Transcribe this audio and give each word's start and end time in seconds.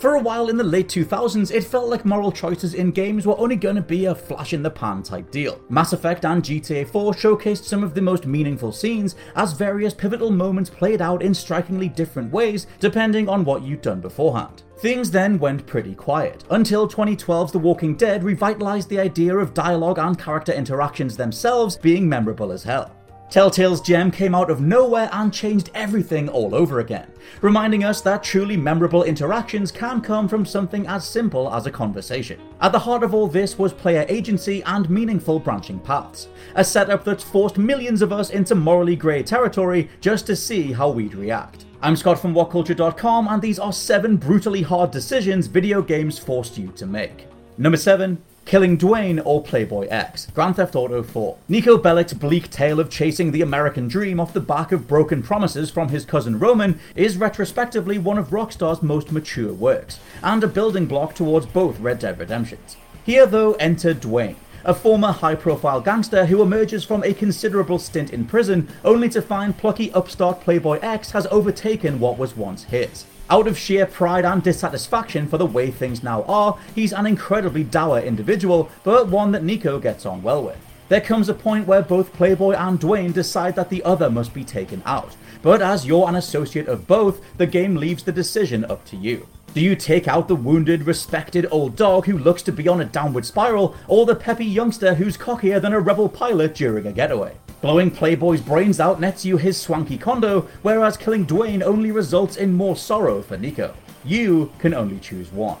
For 0.00 0.14
a 0.14 0.20
while 0.20 0.48
in 0.48 0.56
the 0.56 0.64
late 0.64 0.88
2000s, 0.88 1.52
it 1.52 1.62
felt 1.62 1.90
like 1.90 2.06
moral 2.06 2.32
choices 2.32 2.72
in 2.72 2.90
games 2.90 3.26
were 3.26 3.38
only 3.38 3.54
going 3.54 3.76
to 3.76 3.82
be 3.82 4.06
a 4.06 4.14
flash 4.14 4.54
in 4.54 4.62
the 4.62 4.70
pan 4.70 5.02
type 5.02 5.30
deal. 5.30 5.60
Mass 5.68 5.92
Effect 5.92 6.24
and 6.24 6.42
GTA 6.42 6.88
4 6.88 7.12
showcased 7.12 7.64
some 7.64 7.84
of 7.84 7.92
the 7.92 8.00
most 8.00 8.24
meaningful 8.24 8.72
scenes 8.72 9.14
as 9.36 9.52
various 9.52 9.92
pivotal 9.92 10.30
moments 10.30 10.70
played 10.70 11.02
out 11.02 11.20
in 11.20 11.34
strikingly 11.34 11.90
different 11.90 12.32
ways 12.32 12.66
depending 12.78 13.28
on 13.28 13.44
what 13.44 13.60
you'd 13.60 13.82
done 13.82 14.00
beforehand. 14.00 14.62
Things 14.78 15.10
then 15.10 15.38
went 15.38 15.66
pretty 15.66 15.94
quiet, 15.94 16.44
until 16.48 16.88
2012's 16.88 17.52
The 17.52 17.58
Walking 17.58 17.94
Dead 17.94 18.24
revitalized 18.24 18.88
the 18.88 19.00
idea 19.00 19.36
of 19.36 19.52
dialogue 19.52 19.98
and 19.98 20.18
character 20.18 20.52
interactions 20.52 21.18
themselves 21.18 21.76
being 21.76 22.08
memorable 22.08 22.52
as 22.52 22.62
hell. 22.62 22.96
Telltale's 23.30 23.80
Gem 23.80 24.10
came 24.10 24.34
out 24.34 24.50
of 24.50 24.60
nowhere 24.60 25.08
and 25.12 25.32
changed 25.32 25.70
everything 25.72 26.28
all 26.28 26.52
over 26.52 26.80
again, 26.80 27.06
reminding 27.42 27.84
us 27.84 28.00
that 28.00 28.24
truly 28.24 28.56
memorable 28.56 29.04
interactions 29.04 29.70
can 29.70 30.00
come 30.00 30.26
from 30.26 30.44
something 30.44 30.84
as 30.88 31.06
simple 31.06 31.48
as 31.54 31.64
a 31.64 31.70
conversation. 31.70 32.40
At 32.60 32.72
the 32.72 32.80
heart 32.80 33.04
of 33.04 33.14
all 33.14 33.28
this 33.28 33.56
was 33.56 33.72
player 33.72 34.04
agency 34.08 34.64
and 34.64 34.90
meaningful 34.90 35.38
branching 35.38 35.78
paths, 35.78 36.26
a 36.56 36.64
setup 36.64 37.04
that's 37.04 37.22
forced 37.22 37.56
millions 37.56 38.02
of 38.02 38.12
us 38.12 38.30
into 38.30 38.56
morally 38.56 38.96
grey 38.96 39.22
territory 39.22 39.88
just 40.00 40.26
to 40.26 40.34
see 40.34 40.72
how 40.72 40.90
we'd 40.90 41.14
react. 41.14 41.66
I'm 41.82 41.94
Scott 41.94 42.18
from 42.18 42.34
WhatCulture.com, 42.34 43.28
and 43.28 43.40
these 43.40 43.60
are 43.60 43.72
7 43.72 44.16
brutally 44.16 44.62
hard 44.62 44.90
decisions 44.90 45.46
video 45.46 45.82
games 45.82 46.18
forced 46.18 46.58
you 46.58 46.72
to 46.72 46.84
make. 46.84 47.28
Number 47.58 47.78
7 47.78 48.20
Killing 48.44 48.78
Dwayne 48.78 49.22
or 49.24 49.42
Playboy 49.42 49.86
X, 49.88 50.26
Grand 50.34 50.56
Theft 50.56 50.74
Auto 50.74 51.04
4. 51.04 51.36
Niko 51.48 51.80
Bellic's 51.80 52.14
bleak 52.14 52.50
tale 52.50 52.80
of 52.80 52.90
chasing 52.90 53.30
the 53.30 53.42
American 53.42 53.86
dream 53.86 54.18
off 54.18 54.32
the 54.32 54.40
back 54.40 54.72
of 54.72 54.88
broken 54.88 55.22
promises 55.22 55.70
from 55.70 55.90
his 55.90 56.04
cousin 56.04 56.38
Roman 56.38 56.80
is 56.96 57.16
retrospectively 57.16 57.96
one 57.96 58.18
of 58.18 58.30
Rockstar's 58.30 58.82
most 58.82 59.12
mature 59.12 59.52
works, 59.52 60.00
and 60.22 60.42
a 60.42 60.48
building 60.48 60.86
block 60.86 61.14
towards 61.14 61.46
both 61.46 61.78
Red 61.78 62.00
Dead 62.00 62.18
Redemptions. 62.18 62.76
Here, 63.04 63.26
though, 63.26 63.52
enter 63.54 63.94
Dwayne, 63.94 64.36
a 64.64 64.74
former 64.74 65.12
high 65.12 65.36
profile 65.36 65.80
gangster 65.80 66.26
who 66.26 66.42
emerges 66.42 66.82
from 66.82 67.04
a 67.04 67.14
considerable 67.14 67.78
stint 67.78 68.12
in 68.12 68.26
prison 68.26 68.68
only 68.84 69.08
to 69.10 69.22
find 69.22 69.56
plucky 69.56 69.92
upstart 69.92 70.40
Playboy 70.40 70.80
X 70.80 71.12
has 71.12 71.26
overtaken 71.30 72.00
what 72.00 72.18
was 72.18 72.36
once 72.36 72.64
his. 72.64 73.04
Out 73.32 73.46
of 73.46 73.56
sheer 73.56 73.86
pride 73.86 74.24
and 74.24 74.42
dissatisfaction 74.42 75.28
for 75.28 75.38
the 75.38 75.46
way 75.46 75.70
things 75.70 76.02
now 76.02 76.24
are, 76.24 76.58
he's 76.74 76.92
an 76.92 77.06
incredibly 77.06 77.62
dour 77.62 78.00
individual, 78.00 78.68
but 78.82 79.06
one 79.06 79.30
that 79.30 79.44
Niko 79.44 79.80
gets 79.80 80.04
on 80.04 80.20
well 80.20 80.42
with. 80.42 80.58
There 80.88 81.00
comes 81.00 81.28
a 81.28 81.34
point 81.34 81.68
where 81.68 81.80
both 81.80 82.12
Playboy 82.12 82.54
and 82.54 82.80
Dwayne 82.80 83.12
decide 83.12 83.54
that 83.54 83.70
the 83.70 83.84
other 83.84 84.10
must 84.10 84.34
be 84.34 84.42
taken 84.42 84.82
out, 84.84 85.16
but 85.42 85.62
as 85.62 85.86
you're 85.86 86.08
an 86.08 86.16
associate 86.16 86.66
of 86.66 86.88
both, 86.88 87.20
the 87.36 87.46
game 87.46 87.76
leaves 87.76 88.02
the 88.02 88.10
decision 88.10 88.64
up 88.64 88.84
to 88.86 88.96
you. 88.96 89.28
Do 89.54 89.60
you 89.60 89.76
take 89.76 90.08
out 90.08 90.26
the 90.26 90.34
wounded, 90.34 90.82
respected 90.82 91.46
old 91.52 91.76
dog 91.76 92.06
who 92.06 92.18
looks 92.18 92.42
to 92.42 92.52
be 92.52 92.66
on 92.66 92.80
a 92.80 92.84
downward 92.84 93.24
spiral, 93.24 93.76
or 93.86 94.06
the 94.06 94.16
peppy 94.16 94.44
youngster 94.44 94.94
who's 94.94 95.16
cockier 95.16 95.60
than 95.60 95.72
a 95.72 95.78
rebel 95.78 96.08
pilot 96.08 96.56
during 96.56 96.84
a 96.84 96.92
getaway? 96.92 97.36
Blowing 97.60 97.90
Playboy's 97.90 98.40
brains 98.40 98.80
out 98.80 99.00
nets 99.00 99.22
you 99.22 99.36
his 99.36 99.60
swanky 99.60 99.98
condo, 99.98 100.48
whereas 100.62 100.96
killing 100.96 101.26
Dwayne 101.26 101.62
only 101.62 101.92
results 101.92 102.38
in 102.38 102.54
more 102.54 102.74
sorrow 102.74 103.20
for 103.20 103.36
Niko. 103.36 103.74
You 104.02 104.50
can 104.58 104.72
only 104.72 104.98
choose 104.98 105.30
one. 105.30 105.58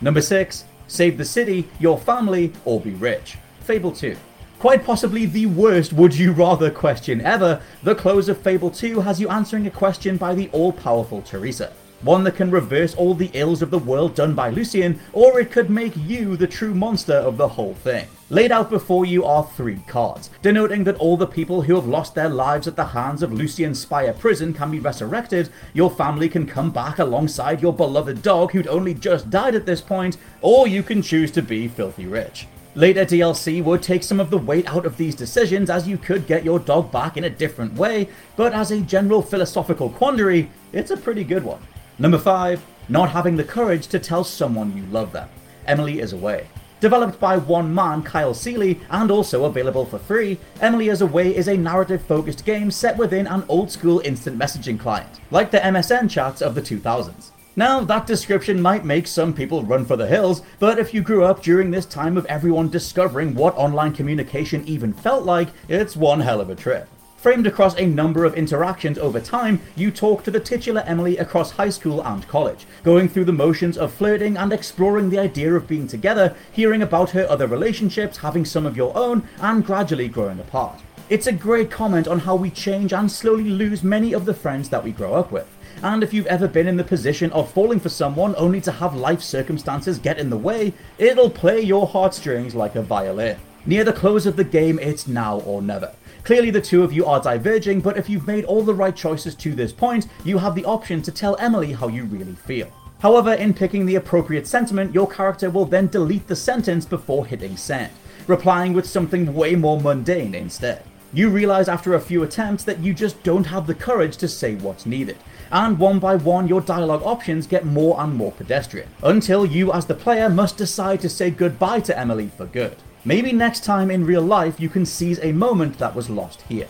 Number 0.00 0.20
6. 0.20 0.64
Save 0.88 1.16
the 1.16 1.24
city, 1.24 1.68
your 1.78 1.98
family, 1.98 2.52
or 2.64 2.80
be 2.80 2.94
rich. 2.94 3.38
Fable 3.60 3.92
2. 3.92 4.16
Quite 4.58 4.84
possibly 4.84 5.26
the 5.26 5.46
worst 5.46 5.92
would 5.92 6.16
you 6.16 6.32
rather 6.32 6.68
question 6.68 7.20
ever, 7.20 7.60
the 7.84 7.94
close 7.94 8.28
of 8.28 8.38
Fable 8.38 8.70
2 8.70 9.00
has 9.00 9.20
you 9.20 9.28
answering 9.28 9.68
a 9.68 9.70
question 9.70 10.16
by 10.16 10.34
the 10.34 10.48
all 10.50 10.72
powerful 10.72 11.22
Theresa 11.22 11.72
one 12.02 12.24
that 12.24 12.36
can 12.36 12.50
reverse 12.50 12.94
all 12.94 13.14
the 13.14 13.30
ills 13.32 13.62
of 13.62 13.70
the 13.70 13.78
world 13.78 14.14
done 14.14 14.34
by 14.34 14.50
Lucian, 14.50 15.00
or 15.12 15.40
it 15.40 15.50
could 15.50 15.70
make 15.70 15.96
you 15.96 16.36
the 16.36 16.46
true 16.46 16.74
monster 16.74 17.14
of 17.14 17.36
the 17.36 17.48
whole 17.48 17.74
thing. 17.74 18.06
Laid 18.28 18.50
out 18.50 18.70
before 18.70 19.06
you 19.06 19.24
are 19.24 19.48
three 19.56 19.80
cards, 19.86 20.30
denoting 20.42 20.84
that 20.84 20.96
all 20.96 21.16
the 21.16 21.26
people 21.26 21.62
who 21.62 21.74
have 21.76 21.86
lost 21.86 22.14
their 22.14 22.28
lives 22.28 22.66
at 22.66 22.74
the 22.74 22.84
hands 22.84 23.22
of 23.22 23.32
Lucian's 23.32 23.80
Spire 23.80 24.12
prison 24.12 24.52
can 24.52 24.70
be 24.70 24.80
resurrected, 24.80 25.48
your 25.74 25.90
family 25.90 26.28
can 26.28 26.46
come 26.46 26.70
back 26.70 26.98
alongside 26.98 27.62
your 27.62 27.72
beloved 27.72 28.22
dog 28.22 28.52
who'd 28.52 28.66
only 28.66 28.94
just 28.94 29.30
died 29.30 29.54
at 29.54 29.64
this 29.64 29.80
point, 29.80 30.16
or 30.42 30.66
you 30.66 30.82
can 30.82 31.02
choose 31.02 31.30
to 31.30 31.42
be 31.42 31.68
filthy 31.68 32.06
rich. 32.06 32.46
Later 32.74 33.06
DLC 33.06 33.64
would 33.64 33.82
take 33.82 34.02
some 34.02 34.20
of 34.20 34.28
the 34.28 34.36
weight 34.36 34.68
out 34.68 34.84
of 34.84 34.98
these 34.98 35.14
decisions 35.14 35.70
as 35.70 35.88
you 35.88 35.96
could 35.96 36.26
get 36.26 36.44
your 36.44 36.58
dog 36.58 36.92
back 36.92 37.16
in 37.16 37.24
a 37.24 37.30
different 37.30 37.72
way, 37.74 38.08
but 38.36 38.52
as 38.52 38.70
a 38.70 38.82
general 38.82 39.22
philosophical 39.22 39.88
quandary, 39.88 40.50
it's 40.74 40.90
a 40.90 40.96
pretty 40.96 41.24
good 41.24 41.42
one. 41.42 41.62
Number 41.98 42.18
5. 42.18 42.62
Not 42.90 43.10
having 43.10 43.36
the 43.36 43.44
courage 43.44 43.86
to 43.86 43.98
tell 43.98 44.22
someone 44.22 44.76
you 44.76 44.84
love 44.86 45.12
them. 45.12 45.30
Emily 45.66 46.00
is 46.00 46.12
Away. 46.12 46.46
Developed 46.78 47.18
by 47.18 47.38
one 47.38 47.74
man, 47.74 48.02
Kyle 48.02 48.34
Seeley, 48.34 48.78
and 48.90 49.10
also 49.10 49.46
available 49.46 49.86
for 49.86 49.98
free, 49.98 50.38
Emily 50.60 50.90
is 50.90 51.00
Away 51.00 51.34
is 51.34 51.48
a 51.48 51.56
narrative 51.56 52.02
focused 52.02 52.44
game 52.44 52.70
set 52.70 52.98
within 52.98 53.26
an 53.26 53.44
old 53.48 53.70
school 53.70 54.02
instant 54.04 54.38
messaging 54.38 54.78
client, 54.78 55.08
like 55.30 55.50
the 55.50 55.58
MSN 55.58 56.10
chats 56.10 56.42
of 56.42 56.54
the 56.54 56.60
2000s. 56.60 57.30
Now, 57.56 57.80
that 57.80 58.06
description 58.06 58.60
might 58.60 58.84
make 58.84 59.06
some 59.06 59.32
people 59.32 59.62
run 59.62 59.86
for 59.86 59.96
the 59.96 60.06
hills, 60.06 60.42
but 60.58 60.78
if 60.78 60.92
you 60.92 61.00
grew 61.00 61.24
up 61.24 61.42
during 61.42 61.70
this 61.70 61.86
time 61.86 62.18
of 62.18 62.26
everyone 62.26 62.68
discovering 62.68 63.34
what 63.34 63.56
online 63.56 63.94
communication 63.94 64.62
even 64.68 64.92
felt 64.92 65.24
like, 65.24 65.48
it's 65.66 65.96
one 65.96 66.20
hell 66.20 66.42
of 66.42 66.50
a 66.50 66.54
trip. 66.54 66.86
Framed 67.16 67.46
across 67.46 67.74
a 67.76 67.86
number 67.86 68.24
of 68.24 68.34
interactions 68.34 68.98
over 68.98 69.18
time, 69.18 69.60
you 69.74 69.90
talk 69.90 70.22
to 70.24 70.30
the 70.30 70.38
titular 70.38 70.84
Emily 70.86 71.16
across 71.16 71.50
high 71.50 71.70
school 71.70 72.02
and 72.02 72.26
college, 72.28 72.66
going 72.84 73.08
through 73.08 73.24
the 73.24 73.32
motions 73.32 73.78
of 73.78 73.92
flirting 73.92 74.36
and 74.36 74.52
exploring 74.52 75.08
the 75.08 75.18
idea 75.18 75.54
of 75.54 75.66
being 75.66 75.88
together, 75.88 76.36
hearing 76.52 76.82
about 76.82 77.10
her 77.10 77.26
other 77.28 77.46
relationships, 77.46 78.18
having 78.18 78.44
some 78.44 78.66
of 78.66 78.76
your 78.76 78.96
own, 78.96 79.26
and 79.40 79.64
gradually 79.64 80.08
growing 80.08 80.38
apart. 80.38 80.80
It's 81.08 81.26
a 81.26 81.32
great 81.32 81.70
comment 81.70 82.06
on 82.06 82.20
how 82.20 82.36
we 82.36 82.50
change 82.50 82.92
and 82.92 83.10
slowly 83.10 83.44
lose 83.44 83.82
many 83.82 84.12
of 84.12 84.24
the 84.24 84.34
friends 84.34 84.68
that 84.68 84.84
we 84.84 84.92
grow 84.92 85.14
up 85.14 85.32
with. 85.32 85.48
And 85.82 86.02
if 86.02 86.12
you've 86.12 86.26
ever 86.26 86.48
been 86.48 86.66
in 86.66 86.76
the 86.76 86.84
position 86.84 87.32
of 87.32 87.50
falling 87.50 87.80
for 87.80 87.88
someone 87.88 88.34
only 88.36 88.60
to 88.62 88.72
have 88.72 88.94
life 88.94 89.22
circumstances 89.22 89.98
get 89.98 90.18
in 90.18 90.30
the 90.30 90.36
way, 90.36 90.74
it'll 90.98 91.30
play 91.30 91.60
your 91.60 91.86
heartstrings 91.86 92.54
like 92.54 92.76
a 92.76 92.82
violin. 92.82 93.38
Near 93.64 93.84
the 93.84 93.92
close 93.92 94.26
of 94.26 94.36
the 94.36 94.44
game, 94.44 94.78
it's 94.78 95.08
now 95.08 95.40
or 95.40 95.60
never. 95.60 95.92
Clearly, 96.26 96.50
the 96.50 96.60
two 96.60 96.82
of 96.82 96.92
you 96.92 97.06
are 97.06 97.22
diverging, 97.22 97.80
but 97.82 97.96
if 97.96 98.10
you've 98.10 98.26
made 98.26 98.44
all 98.46 98.64
the 98.64 98.74
right 98.74 98.96
choices 98.96 99.36
to 99.36 99.54
this 99.54 99.72
point, 99.72 100.08
you 100.24 100.38
have 100.38 100.56
the 100.56 100.64
option 100.64 101.00
to 101.02 101.12
tell 101.12 101.36
Emily 101.36 101.72
how 101.72 101.86
you 101.86 102.02
really 102.02 102.34
feel. 102.34 102.68
However, 102.98 103.34
in 103.34 103.54
picking 103.54 103.86
the 103.86 103.94
appropriate 103.94 104.48
sentiment, 104.48 104.92
your 104.92 105.06
character 105.08 105.50
will 105.50 105.66
then 105.66 105.86
delete 105.86 106.26
the 106.26 106.34
sentence 106.34 106.84
before 106.84 107.26
hitting 107.26 107.56
send, 107.56 107.92
replying 108.26 108.72
with 108.72 108.88
something 108.88 109.34
way 109.34 109.54
more 109.54 109.80
mundane 109.80 110.34
instead. 110.34 110.82
You 111.12 111.28
realize 111.28 111.68
after 111.68 111.94
a 111.94 112.00
few 112.00 112.24
attempts 112.24 112.64
that 112.64 112.80
you 112.80 112.92
just 112.92 113.22
don't 113.22 113.46
have 113.46 113.68
the 113.68 113.74
courage 113.76 114.16
to 114.16 114.26
say 114.26 114.56
what's 114.56 114.84
needed, 114.84 115.18
and 115.52 115.78
one 115.78 116.00
by 116.00 116.16
one 116.16 116.48
your 116.48 116.60
dialogue 116.60 117.02
options 117.04 117.46
get 117.46 117.64
more 117.64 118.00
and 118.00 118.12
more 118.12 118.32
pedestrian, 118.32 118.88
until 119.04 119.46
you 119.46 119.72
as 119.72 119.86
the 119.86 119.94
player 119.94 120.28
must 120.28 120.56
decide 120.56 121.00
to 121.02 121.08
say 121.08 121.30
goodbye 121.30 121.78
to 121.78 121.96
Emily 121.96 122.32
for 122.36 122.46
good. 122.46 122.76
Maybe 123.06 123.30
next 123.30 123.62
time 123.62 123.92
in 123.92 124.04
real 124.04 124.20
life 124.20 124.58
you 124.58 124.68
can 124.68 124.84
seize 124.84 125.20
a 125.20 125.30
moment 125.30 125.78
that 125.78 125.94
was 125.94 126.10
lost 126.10 126.42
here. 126.48 126.66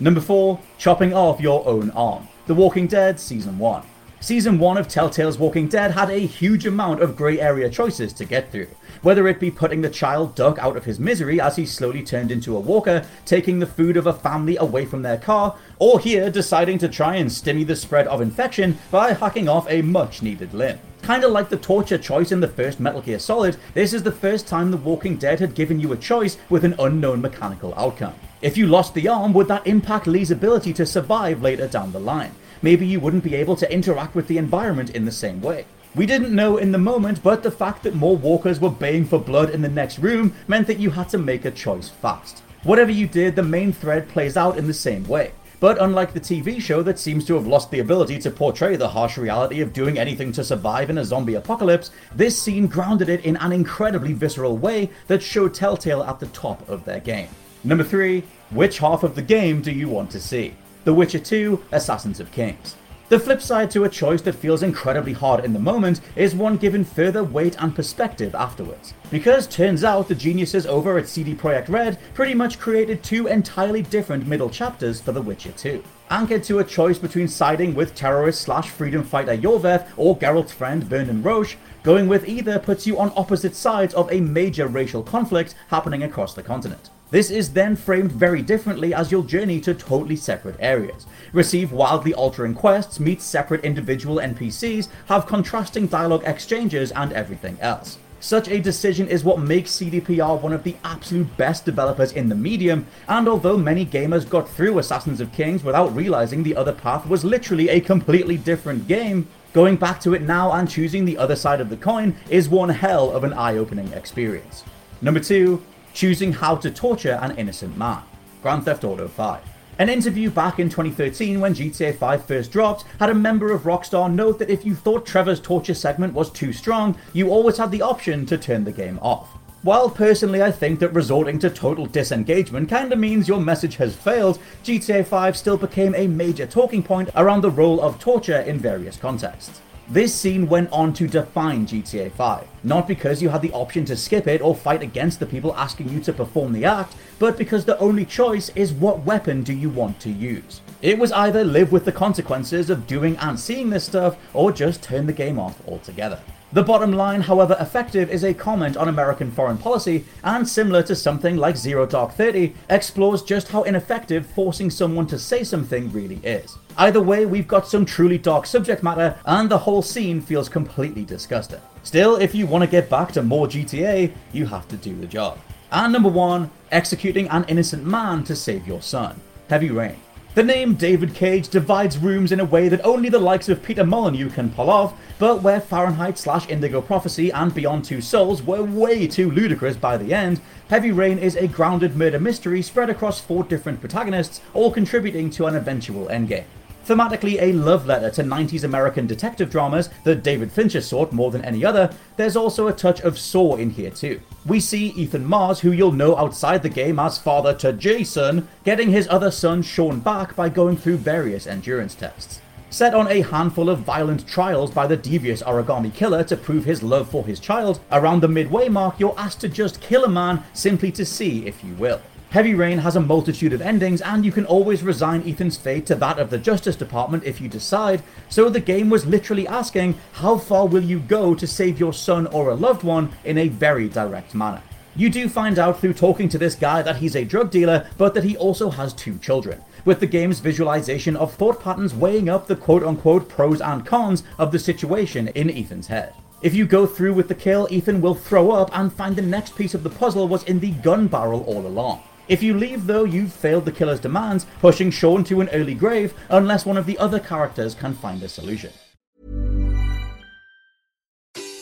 Number 0.00 0.20
4. 0.20 0.60
Chopping 0.76 1.14
off 1.14 1.40
your 1.40 1.66
own 1.66 1.90
arm. 1.92 2.28
The 2.46 2.54
Walking 2.54 2.86
Dead 2.86 3.18
Season 3.18 3.58
1. 3.58 3.82
Season 4.20 4.58
1 4.58 4.76
of 4.76 4.88
Telltale's 4.88 5.38
Walking 5.38 5.68
Dead 5.68 5.92
had 5.92 6.10
a 6.10 6.18
huge 6.18 6.66
amount 6.66 7.00
of 7.00 7.14
grey 7.14 7.40
area 7.40 7.70
choices 7.70 8.12
to 8.14 8.24
get 8.24 8.50
through, 8.50 8.66
whether 9.02 9.28
it 9.28 9.38
be 9.38 9.48
putting 9.48 9.80
the 9.80 9.88
child 9.88 10.34
Duck 10.34 10.58
out 10.58 10.76
of 10.76 10.84
his 10.84 10.98
misery 10.98 11.40
as 11.40 11.54
he 11.54 11.64
slowly 11.64 12.02
turned 12.02 12.32
into 12.32 12.56
a 12.56 12.60
walker, 12.60 13.06
taking 13.24 13.60
the 13.60 13.66
food 13.66 13.96
of 13.96 14.08
a 14.08 14.12
family 14.12 14.56
away 14.56 14.84
from 14.84 15.02
their 15.02 15.18
car, 15.18 15.56
or 15.78 16.00
here 16.00 16.30
deciding 16.30 16.78
to 16.78 16.88
try 16.88 17.14
and 17.14 17.30
stimmy 17.30 17.64
the 17.64 17.76
spread 17.76 18.08
of 18.08 18.20
infection 18.20 18.76
by 18.90 19.12
hacking 19.12 19.48
off 19.48 19.70
a 19.70 19.82
much 19.82 20.20
needed 20.20 20.52
limb. 20.52 20.80
Kinda 21.04 21.28
like 21.28 21.48
the 21.48 21.56
torture 21.56 21.96
choice 21.96 22.32
in 22.32 22.40
the 22.40 22.48
first 22.48 22.80
Metal 22.80 23.00
Gear 23.00 23.20
Solid, 23.20 23.56
this 23.72 23.92
is 23.92 24.02
the 24.02 24.10
first 24.10 24.48
time 24.48 24.72
The 24.72 24.78
Walking 24.78 25.16
Dead 25.16 25.38
had 25.38 25.54
given 25.54 25.78
you 25.78 25.92
a 25.92 25.96
choice 25.96 26.38
with 26.50 26.64
an 26.64 26.74
unknown 26.80 27.20
mechanical 27.20 27.72
outcome. 27.76 28.14
If 28.42 28.58
you 28.58 28.66
lost 28.66 28.94
the 28.94 29.06
arm, 29.06 29.32
would 29.34 29.46
that 29.46 29.66
impact 29.66 30.08
Lee's 30.08 30.32
ability 30.32 30.72
to 30.72 30.86
survive 30.86 31.40
later 31.40 31.68
down 31.68 31.92
the 31.92 32.00
line? 32.00 32.32
Maybe 32.62 32.86
you 32.86 33.00
wouldn't 33.00 33.24
be 33.24 33.34
able 33.34 33.56
to 33.56 33.72
interact 33.72 34.14
with 34.14 34.28
the 34.28 34.38
environment 34.38 34.90
in 34.90 35.04
the 35.04 35.12
same 35.12 35.40
way. 35.40 35.64
We 35.94 36.06
didn't 36.06 36.34
know 36.34 36.58
in 36.58 36.70
the 36.70 36.78
moment, 36.78 37.22
but 37.22 37.42
the 37.42 37.50
fact 37.50 37.82
that 37.82 37.94
more 37.94 38.16
walkers 38.16 38.60
were 38.60 38.70
baying 38.70 39.06
for 39.06 39.18
blood 39.18 39.50
in 39.50 39.62
the 39.62 39.68
next 39.68 39.98
room 39.98 40.34
meant 40.46 40.66
that 40.66 40.78
you 40.78 40.90
had 40.90 41.08
to 41.10 41.18
make 41.18 41.44
a 41.44 41.50
choice 41.50 41.88
fast. 41.88 42.42
Whatever 42.62 42.90
you 42.90 43.06
did, 43.06 43.34
the 43.34 43.42
main 43.42 43.72
thread 43.72 44.08
plays 44.08 44.36
out 44.36 44.58
in 44.58 44.66
the 44.66 44.74
same 44.74 45.06
way. 45.08 45.32
But 45.60 45.80
unlike 45.82 46.12
the 46.12 46.20
TV 46.20 46.60
show 46.60 46.82
that 46.84 47.00
seems 47.00 47.24
to 47.26 47.34
have 47.34 47.48
lost 47.48 47.70
the 47.70 47.80
ability 47.80 48.20
to 48.20 48.30
portray 48.30 48.76
the 48.76 48.88
harsh 48.88 49.18
reality 49.18 49.60
of 49.60 49.72
doing 49.72 49.98
anything 49.98 50.30
to 50.32 50.44
survive 50.44 50.88
in 50.88 50.98
a 50.98 51.04
zombie 51.04 51.34
apocalypse, 51.34 51.90
this 52.14 52.40
scene 52.40 52.68
grounded 52.68 53.08
it 53.08 53.24
in 53.24 53.36
an 53.38 53.50
incredibly 53.50 54.12
visceral 54.12 54.56
way 54.56 54.90
that 55.08 55.22
showed 55.22 55.54
Telltale 55.54 56.04
at 56.04 56.20
the 56.20 56.26
top 56.28 56.68
of 56.68 56.84
their 56.84 57.00
game. 57.00 57.28
Number 57.64 57.82
3, 57.82 58.22
which 58.50 58.78
half 58.78 59.02
of 59.02 59.16
the 59.16 59.22
game 59.22 59.60
do 59.60 59.72
you 59.72 59.88
want 59.88 60.12
to 60.12 60.20
see? 60.20 60.54
The 60.84 60.94
Witcher 60.94 61.18
2 61.18 61.64
Assassins 61.72 62.20
of 62.20 62.30
Kings. 62.32 62.76
The 63.08 63.18
flip 63.18 63.40
side 63.40 63.70
to 63.70 63.84
a 63.84 63.88
choice 63.88 64.20
that 64.22 64.34
feels 64.34 64.62
incredibly 64.62 65.14
hard 65.14 65.44
in 65.44 65.54
the 65.54 65.58
moment 65.58 66.02
is 66.14 66.34
one 66.34 66.56
given 66.56 66.84
further 66.84 67.24
weight 67.24 67.56
and 67.58 67.74
perspective 67.74 68.34
afterwards. 68.34 68.92
Because 69.10 69.46
turns 69.46 69.82
out 69.82 70.08
the 70.08 70.14
geniuses 70.14 70.66
over 70.66 70.98
at 70.98 71.08
CD 71.08 71.34
Projekt 71.34 71.70
Red 71.70 71.98
pretty 72.12 72.34
much 72.34 72.58
created 72.58 73.02
two 73.02 73.26
entirely 73.26 73.80
different 73.82 74.26
middle 74.26 74.50
chapters 74.50 75.00
for 75.00 75.12
The 75.12 75.22
Witcher 75.22 75.52
2. 75.52 75.82
Anchored 76.10 76.44
to 76.44 76.58
a 76.58 76.64
choice 76.64 76.98
between 76.98 77.28
siding 77.28 77.74
with 77.74 77.94
terrorist 77.94 78.42
slash 78.42 78.68
freedom 78.68 79.02
fighter 79.02 79.36
Iorveth 79.36 79.88
or 79.96 80.16
Geralt's 80.18 80.52
friend 80.52 80.86
Bertrand 80.86 81.24
Roche, 81.24 81.56
going 81.82 82.08
with 82.08 82.28
either 82.28 82.58
puts 82.58 82.86
you 82.86 82.98
on 82.98 83.12
opposite 83.16 83.56
sides 83.56 83.94
of 83.94 84.12
a 84.12 84.20
major 84.20 84.66
racial 84.68 85.02
conflict 85.02 85.54
happening 85.68 86.02
across 86.02 86.34
the 86.34 86.42
continent. 86.42 86.90
This 87.10 87.30
is 87.30 87.54
then 87.54 87.74
framed 87.74 88.12
very 88.12 88.42
differently 88.42 88.92
as 88.92 89.10
you'll 89.10 89.22
journey 89.22 89.62
to 89.62 89.72
totally 89.72 90.16
separate 90.16 90.56
areas, 90.58 91.06
receive 91.32 91.72
wildly 91.72 92.12
altering 92.12 92.54
quests, 92.54 93.00
meet 93.00 93.22
separate 93.22 93.64
individual 93.64 94.16
NPCs, 94.16 94.88
have 95.06 95.26
contrasting 95.26 95.86
dialogue 95.86 96.24
exchanges, 96.26 96.92
and 96.92 97.14
everything 97.14 97.56
else. 97.62 97.96
Such 98.20 98.48
a 98.48 98.60
decision 98.60 99.08
is 99.08 99.24
what 99.24 99.40
makes 99.40 99.70
CDPR 99.70 100.38
one 100.38 100.52
of 100.52 100.64
the 100.64 100.76
absolute 100.84 101.34
best 101.38 101.64
developers 101.64 102.12
in 102.12 102.28
the 102.28 102.34
medium, 102.34 102.84
and 103.08 103.26
although 103.26 103.56
many 103.56 103.86
gamers 103.86 104.28
got 104.28 104.46
through 104.46 104.78
Assassins 104.78 105.22
of 105.22 105.32
Kings 105.32 105.64
without 105.64 105.94
realizing 105.96 106.42
the 106.42 106.56
other 106.56 106.74
path 106.74 107.08
was 107.08 107.24
literally 107.24 107.70
a 107.70 107.80
completely 107.80 108.36
different 108.36 108.86
game, 108.86 109.26
going 109.54 109.76
back 109.76 109.98
to 110.02 110.12
it 110.12 110.20
now 110.20 110.52
and 110.52 110.68
choosing 110.68 111.06
the 111.06 111.16
other 111.16 111.36
side 111.36 111.62
of 111.62 111.70
the 111.70 111.76
coin 111.76 112.14
is 112.28 112.50
one 112.50 112.68
hell 112.68 113.10
of 113.12 113.24
an 113.24 113.32
eye 113.32 113.56
opening 113.56 113.90
experience. 113.94 114.62
Number 115.00 115.20
2 115.20 115.62
choosing 115.92 116.32
how 116.32 116.56
to 116.56 116.70
torture 116.70 117.18
an 117.20 117.36
innocent 117.36 117.76
man. 117.76 118.02
Grand 118.42 118.64
Theft 118.64 118.84
Auto 118.84 119.08
5. 119.08 119.42
An 119.78 119.88
interview 119.88 120.28
back 120.28 120.58
in 120.58 120.68
2013 120.68 121.40
when 121.40 121.54
GTA 121.54 121.96
5 121.96 122.24
first 122.24 122.50
dropped 122.50 122.84
had 122.98 123.10
a 123.10 123.14
member 123.14 123.52
of 123.52 123.62
Rockstar 123.62 124.12
note 124.12 124.40
that 124.40 124.50
if 124.50 124.64
you 124.64 124.74
thought 124.74 125.06
Trevor's 125.06 125.38
torture 125.38 125.74
segment 125.74 126.14
was 126.14 126.30
too 126.30 126.52
strong, 126.52 126.96
you 127.12 127.30
always 127.30 127.58
had 127.58 127.70
the 127.70 127.82
option 127.82 128.26
to 128.26 128.36
turn 128.36 128.64
the 128.64 128.72
game 128.72 128.98
off. 129.00 129.28
While 129.62 129.90
personally 129.90 130.42
I 130.42 130.50
think 130.50 130.80
that 130.80 130.94
resorting 130.94 131.38
to 131.40 131.50
total 131.50 131.86
disengagement 131.86 132.68
kinda 132.68 132.96
means 132.96 133.28
your 133.28 133.40
message 133.40 133.76
has 133.76 133.94
failed, 133.94 134.38
GTA 134.64 135.04
5 135.04 135.36
still 135.36 135.56
became 135.56 135.94
a 135.94 136.06
major 136.06 136.46
talking 136.46 136.82
point 136.82 137.10
around 137.14 137.42
the 137.42 137.50
role 137.50 137.80
of 137.80 137.98
torture 137.98 138.40
in 138.40 138.58
various 138.58 138.96
contexts. 138.96 139.60
This 139.90 140.14
scene 140.14 140.50
went 140.50 140.70
on 140.70 140.92
to 140.94 141.08
define 141.08 141.66
GTA 141.66 142.12
5, 142.12 142.46
not 142.62 142.86
because 142.86 143.22
you 143.22 143.30
had 143.30 143.40
the 143.40 143.52
option 143.52 143.86
to 143.86 143.96
skip 143.96 144.26
it 144.26 144.42
or 144.42 144.54
fight 144.54 144.82
against 144.82 145.18
the 145.18 145.24
people 145.24 145.56
asking 145.56 145.88
you 145.88 145.98
to 146.00 146.12
perform 146.12 146.52
the 146.52 146.66
act, 146.66 146.94
but 147.18 147.38
because 147.38 147.64
the 147.64 147.78
only 147.78 148.04
choice 148.04 148.50
is 148.50 148.70
what 148.70 149.06
weapon 149.06 149.42
do 149.42 149.54
you 149.54 149.70
want 149.70 149.98
to 150.00 150.10
use. 150.10 150.60
It 150.82 150.98
was 150.98 151.10
either 151.12 151.42
live 151.42 151.72
with 151.72 151.86
the 151.86 151.92
consequences 151.92 152.68
of 152.68 152.86
doing 152.86 153.16
and 153.16 153.40
seeing 153.40 153.70
this 153.70 153.84
stuff, 153.84 154.18
or 154.34 154.52
just 154.52 154.82
turn 154.82 155.06
the 155.06 155.12
game 155.14 155.38
off 155.38 155.66
altogether. 155.66 156.20
The 156.50 156.62
bottom 156.62 156.92
line, 156.92 157.20
however 157.20 157.58
effective, 157.60 158.10
is 158.10 158.24
a 158.24 158.32
comment 158.32 158.78
on 158.78 158.88
American 158.88 159.30
foreign 159.30 159.58
policy, 159.58 160.06
and 160.24 160.48
similar 160.48 160.82
to 160.84 160.96
something 160.96 161.36
like 161.36 161.58
Zero 161.58 161.84
Dark 161.84 162.12
Thirty, 162.12 162.54
explores 162.70 163.22
just 163.22 163.48
how 163.48 163.64
ineffective 163.64 164.24
forcing 164.24 164.70
someone 164.70 165.06
to 165.08 165.18
say 165.18 165.44
something 165.44 165.92
really 165.92 166.20
is. 166.24 166.56
Either 166.78 167.02
way, 167.02 167.26
we've 167.26 167.46
got 167.46 167.68
some 167.68 167.84
truly 167.84 168.16
dark 168.16 168.46
subject 168.46 168.82
matter, 168.82 169.18
and 169.26 169.50
the 169.50 169.58
whole 169.58 169.82
scene 169.82 170.22
feels 170.22 170.48
completely 170.48 171.04
disgusting. 171.04 171.60
Still, 171.82 172.16
if 172.16 172.34
you 172.34 172.46
want 172.46 172.64
to 172.64 172.70
get 172.70 172.88
back 172.88 173.12
to 173.12 173.22
more 173.22 173.46
GTA, 173.46 174.10
you 174.32 174.46
have 174.46 174.66
to 174.68 174.76
do 174.78 174.96
the 174.96 175.06
job. 175.06 175.38
And 175.70 175.92
number 175.92 176.08
one, 176.08 176.50
executing 176.72 177.28
an 177.28 177.44
innocent 177.48 177.84
man 177.84 178.24
to 178.24 178.34
save 178.34 178.66
your 178.66 178.80
son. 178.80 179.20
Heavy 179.50 179.70
Rain. 179.70 179.96
The 180.38 180.44
name 180.44 180.74
David 180.74 181.14
Cage 181.14 181.48
divides 181.48 181.98
rooms 181.98 182.30
in 182.30 182.38
a 182.38 182.44
way 182.44 182.68
that 182.68 182.84
only 182.84 183.08
the 183.08 183.18
likes 183.18 183.48
of 183.48 183.60
Peter 183.60 183.82
Molyneux 183.82 184.30
can 184.30 184.50
pull 184.50 184.70
off, 184.70 184.94
but 185.18 185.42
where 185.42 185.60
Fahrenheit 185.60 186.16
slash 186.16 186.48
Indigo 186.48 186.80
Prophecy 186.80 187.32
and 187.32 187.52
Beyond 187.52 187.84
Two 187.84 188.00
Souls 188.00 188.40
were 188.40 188.62
way 188.62 189.08
too 189.08 189.32
ludicrous 189.32 189.74
by 189.74 189.96
the 189.96 190.14
end, 190.14 190.40
Heavy 190.68 190.92
Rain 190.92 191.18
is 191.18 191.34
a 191.34 191.48
grounded 191.48 191.96
murder 191.96 192.20
mystery 192.20 192.62
spread 192.62 192.88
across 192.88 193.20
four 193.20 193.42
different 193.42 193.80
protagonists, 193.80 194.40
all 194.54 194.70
contributing 194.70 195.28
to 195.30 195.46
an 195.46 195.56
eventual 195.56 196.06
endgame. 196.06 196.44
Thematically 196.88 197.38
a 197.38 197.52
love 197.52 197.84
letter 197.84 198.08
to 198.08 198.22
90s 198.22 198.64
American 198.64 199.06
detective 199.06 199.50
dramas 199.50 199.90
that 200.04 200.22
David 200.22 200.50
Fincher 200.50 200.80
sought 200.80 201.12
more 201.12 201.30
than 201.30 201.44
any 201.44 201.62
other, 201.62 201.94
there's 202.16 202.34
also 202.34 202.66
a 202.66 202.72
touch 202.72 203.02
of 203.02 203.18
Saw 203.18 203.56
in 203.56 203.68
here 203.68 203.90
too. 203.90 204.22
We 204.46 204.58
see 204.58 204.86
Ethan 204.96 205.26
Mars, 205.26 205.60
who 205.60 205.70
you'll 205.70 205.92
know 205.92 206.16
outside 206.16 206.62
the 206.62 206.70
game 206.70 206.98
as 206.98 207.18
father 207.18 207.52
to 207.56 207.74
Jason, 207.74 208.48
getting 208.64 208.90
his 208.90 209.06
other 209.10 209.30
son 209.30 209.60
Sean 209.60 210.00
back 210.00 210.34
by 210.34 210.48
going 210.48 210.78
through 210.78 210.96
various 210.96 211.46
endurance 211.46 211.94
tests. 211.94 212.40
Set 212.70 212.94
on 212.94 213.06
a 213.08 213.20
handful 213.20 213.68
of 213.68 213.80
violent 213.80 214.26
trials 214.26 214.70
by 214.70 214.86
the 214.86 214.96
devious 214.96 215.42
origami 215.42 215.92
killer 215.92 216.24
to 216.24 216.38
prove 216.38 216.64
his 216.64 216.82
love 216.82 217.10
for 217.10 217.26
his 217.26 217.38
child, 217.38 217.80
around 217.92 218.22
the 218.22 218.28
midway 218.28 218.70
mark 218.70 218.98
you're 218.98 219.14
asked 219.18 219.42
to 219.42 219.48
just 219.50 219.82
kill 219.82 220.06
a 220.06 220.08
man 220.08 220.42
simply 220.54 220.90
to 220.92 221.04
see 221.04 221.46
if 221.46 221.62
you 221.62 221.74
will. 221.74 222.00
Heavy 222.30 222.52
Rain 222.52 222.76
has 222.78 222.94
a 222.94 223.00
multitude 223.00 223.54
of 223.54 223.62
endings, 223.62 224.02
and 224.02 224.22
you 224.22 224.30
can 224.30 224.44
always 224.44 224.82
resign 224.82 225.26
Ethan's 225.26 225.56
fate 225.56 225.86
to 225.86 225.94
that 225.94 226.18
of 226.18 226.28
the 226.28 226.36
Justice 226.36 226.76
Department 226.76 227.24
if 227.24 227.40
you 227.40 227.48
decide, 227.48 228.02
so 228.28 228.50
the 228.50 228.60
game 228.60 228.90
was 228.90 229.06
literally 229.06 229.48
asking, 229.48 229.98
how 230.12 230.36
far 230.36 230.66
will 230.66 230.82
you 230.82 231.00
go 231.00 231.34
to 231.34 231.46
save 231.46 231.80
your 231.80 231.94
son 231.94 232.26
or 232.26 232.50
a 232.50 232.54
loved 232.54 232.82
one 232.82 233.10
in 233.24 233.38
a 233.38 233.48
very 233.48 233.88
direct 233.88 234.34
manner. 234.34 234.60
You 234.94 235.08
do 235.08 235.26
find 235.26 235.58
out 235.58 235.80
through 235.80 235.94
talking 235.94 236.28
to 236.28 236.36
this 236.36 236.54
guy 236.54 236.82
that 236.82 236.96
he's 236.96 237.16
a 237.16 237.24
drug 237.24 237.50
dealer, 237.50 237.88
but 237.96 238.12
that 238.12 238.24
he 238.24 238.36
also 238.36 238.68
has 238.68 238.92
two 238.92 239.16
children, 239.20 239.62
with 239.86 240.00
the 240.00 240.06
game's 240.06 240.40
visualization 240.40 241.16
of 241.16 241.32
thought 241.32 241.62
patterns 241.62 241.94
weighing 241.94 242.28
up 242.28 242.46
the 242.46 242.56
quote 242.56 242.82
unquote 242.82 243.30
pros 243.30 243.62
and 243.62 243.86
cons 243.86 244.22
of 244.36 244.52
the 244.52 244.58
situation 244.58 245.28
in 245.28 245.48
Ethan's 245.48 245.86
head. 245.86 246.12
If 246.42 246.54
you 246.54 246.66
go 246.66 246.84
through 246.84 247.14
with 247.14 247.28
the 247.28 247.34
kill, 247.34 247.66
Ethan 247.70 248.02
will 248.02 248.14
throw 248.14 248.50
up 248.50 248.68
and 248.76 248.92
find 248.92 249.16
the 249.16 249.22
next 249.22 249.56
piece 249.56 249.72
of 249.72 249.82
the 249.82 249.90
puzzle 249.90 250.28
was 250.28 250.44
in 250.44 250.60
the 250.60 250.72
gun 250.72 251.06
barrel 251.06 251.42
all 251.44 251.66
along. 251.66 252.02
If 252.28 252.42
you 252.42 252.52
leave, 252.52 252.86
though, 252.86 253.04
you've 253.04 253.32
failed 253.32 253.64
the 253.64 253.72
killer's 253.72 254.00
demands, 254.00 254.44
pushing 254.60 254.90
Sean 254.90 255.24
to 255.24 255.40
an 255.40 255.48
early 255.48 255.74
grave 255.74 256.12
unless 256.28 256.66
one 256.66 256.76
of 256.76 256.84
the 256.84 256.98
other 256.98 257.18
characters 257.18 257.74
can 257.74 257.94
find 257.94 258.22
a 258.22 258.28
solution. 258.28 258.70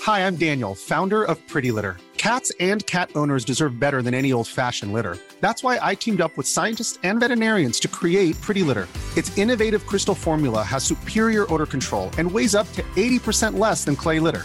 Hi, 0.02 0.26
I'm 0.26 0.36
Daniel, 0.36 0.74
founder 0.74 1.22
of 1.22 1.38
Pretty 1.46 1.70
Litter. 1.70 1.96
Cats 2.16 2.50
and 2.58 2.84
cat 2.86 3.10
owners 3.14 3.44
deserve 3.44 3.78
better 3.78 4.02
than 4.02 4.14
any 4.14 4.32
old 4.32 4.48
fashioned 4.48 4.92
litter. 4.92 5.18
That's 5.40 5.62
why 5.62 5.78
I 5.80 5.94
teamed 5.94 6.20
up 6.20 6.36
with 6.36 6.48
scientists 6.48 6.98
and 7.04 7.20
veterinarians 7.20 7.78
to 7.80 7.88
create 7.88 8.40
Pretty 8.40 8.64
Litter. 8.64 8.88
Its 9.16 9.36
innovative 9.38 9.86
crystal 9.86 10.14
formula 10.14 10.64
has 10.64 10.82
superior 10.82 11.52
odor 11.52 11.66
control 11.66 12.10
and 12.18 12.30
weighs 12.30 12.56
up 12.56 12.70
to 12.72 12.82
80% 12.96 13.58
less 13.58 13.84
than 13.84 13.94
clay 13.94 14.18
litter. 14.18 14.44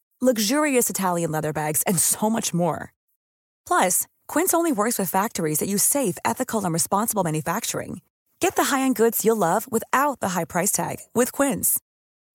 luxurious 0.21 0.89
Italian 0.89 1.31
leather 1.31 1.53
bags, 1.53 1.81
and 1.87 1.97
so 1.97 2.29
much 2.29 2.53
more. 2.53 2.93
Plus, 3.65 4.07
Quince 4.27 4.53
only 4.53 4.71
works 4.71 4.99
with 4.99 5.09
factories 5.09 5.59
that 5.59 5.69
use 5.69 5.83
safe, 5.83 6.17
ethical, 6.23 6.63
and 6.63 6.73
responsible 6.73 7.23
manufacturing. 7.23 8.01
Get 8.39 8.55
the 8.55 8.65
high-end 8.65 8.95
goods 8.95 9.25
you'll 9.25 9.37
love 9.37 9.71
without 9.71 10.19
the 10.19 10.29
high 10.29 10.45
price 10.45 10.71
tag 10.71 10.97
with 11.13 11.31
Quince. 11.31 11.79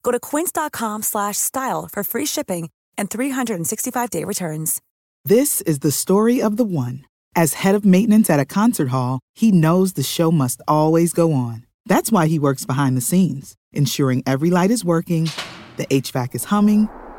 Go 0.03 0.11
to 0.11 0.19
quince.com/style 0.21 1.89
for 1.93 2.03
free 2.05 2.27
shipping 2.27 2.71
and 2.99 3.11
365-day 3.11 4.25
returns. 4.25 4.81
This 5.25 5.61
is 5.63 5.81
the 5.81 5.91
story 5.91 6.41
of 6.41 6.57
the 6.57 6.65
one. 6.65 7.05
As 7.35 7.55
head 7.55 7.75
of 7.75 7.85
maintenance 7.85 8.31
at 8.31 8.41
a 8.41 8.45
concert 8.45 8.89
hall, 8.89 9.21
he 9.35 9.53
knows 9.53 9.93
the 9.93 10.03
show 10.03 10.31
must 10.33 10.63
always 10.67 11.13
go 11.13 11.33
on. 11.33 11.67
That's 11.85 12.11
why 12.11 12.27
he 12.27 12.39
works 12.39 12.65
behind 12.65 12.97
the 12.97 13.01
scenes, 13.01 13.57
ensuring 13.73 14.23
every 14.27 14.51
light 14.51 14.71
is 14.71 14.85
working, 14.85 15.31
the 15.77 15.87
HVAC 15.87 16.35
is 16.35 16.45
humming, 16.45 16.89